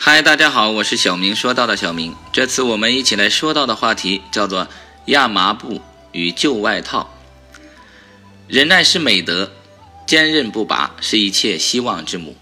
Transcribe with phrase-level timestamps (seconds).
[0.00, 1.34] 嗨，大家好，我是小明。
[1.34, 4.68] 说到的小明，这次我们一起来说到的话题叫做
[5.06, 5.80] 亚麻布
[6.12, 7.12] 与旧外套。
[8.46, 9.50] 忍耐是美德，
[10.06, 12.36] 坚韧不拔是一切希望之母。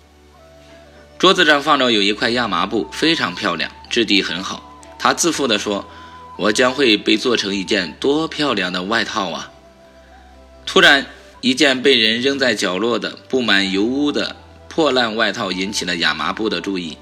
[1.19, 4.79] 桌子上放着有一块亚麻布，非常漂亮，质地很好。
[4.99, 5.89] 他自负地说
[6.37, 9.51] ：“我将会被做成一件多漂亮的外套啊！”
[10.67, 11.07] 突然，
[11.41, 14.37] 一件被人扔在角落的布满油污的
[14.69, 16.99] 破烂外套引起了亚麻布的注意。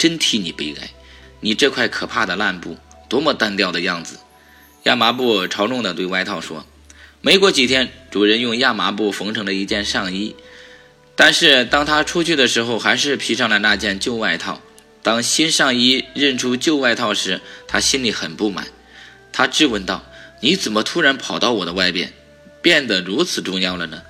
[0.00, 0.92] 真替你悲哀，
[1.40, 4.16] 你这块可怕的烂布，多么单调的样子！
[4.84, 6.64] 亚麻布嘲弄地对外套说。
[7.20, 10.34] 没过几天，主人用亚麻布缝成了一件上衣，
[11.14, 14.62] 但是当他出去的时候，还是披上了那件旧外套。
[15.02, 18.68] 当新上衣认出旧外套时，他心里很不满。
[19.34, 20.02] 他质问道
[20.40, 22.14] ：“你怎么突然跑到我的外边，
[22.62, 24.00] 变得如此重要了呢？”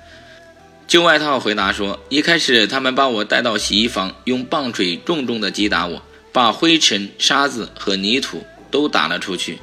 [0.91, 9.59] 旧外套回答说：“一开始，他们把我带到洗衣房，用棒槌重重地击打我，把灰尘、沙子和泥土都打了出去。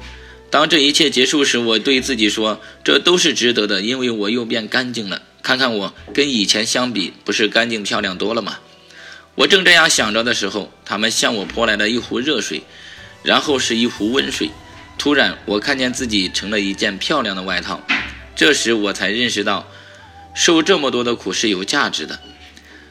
[0.49, 5.21] 当这一切结束时，我对自己说，这都是值得的，因为我又变干净了。
[5.43, 8.57] 看看我，跟以前相比，不是干净漂亮多了吗？”
[9.37, 12.63] 我正这样想着的时候，他们向我泼来了一壶热水，
[13.21, 14.49] 然后是一壶温水。
[14.97, 17.79] 突然，我看见自己成了一件漂亮的外套。
[18.35, 19.67] 这时，我才认识到。
[20.33, 22.19] 受这么多的苦是有价值的。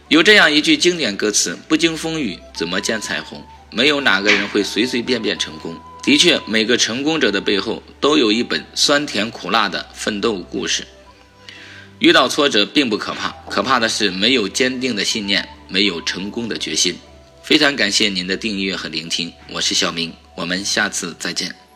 [0.08, 5.76] 有这样一句经典歌词：“不经风雨怎么见彩虹？”没有哪个人会随随便便成功。
[6.02, 10.86] 的确，每个成功者的背后都有一本酸甜苦辣的奋斗故事。
[11.98, 16.96] 遇到挫折并不可怕，可怕的是没有坚定的信念，没有成功的决心。
[17.42, 21.67] 非常感谢您的订阅和聆听，我是小明，我们下次再见。